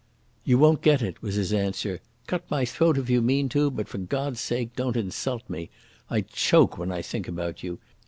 "You 0.43 0.57
won't 0.57 0.81
get 0.81 1.03
it," 1.03 1.21
was 1.21 1.35
his 1.35 1.53
answer. 1.53 2.01
"Cut 2.25 2.43
my 2.49 2.65
throat 2.65 2.97
if 2.97 3.07
you 3.07 3.21
mean 3.21 3.49
to, 3.49 3.69
but 3.69 3.87
for 3.87 3.99
God's 3.99 4.39
sake 4.41 4.75
don't 4.75 4.97
insult 4.97 5.47
me.... 5.47 5.69
I 6.09 6.21
choke 6.21 6.75
when 6.75 6.91
I 6.91 7.03
think 7.03 7.27
about 7.27 7.61
you. 7.61 7.77